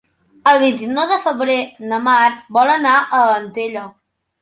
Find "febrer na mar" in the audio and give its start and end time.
1.27-2.25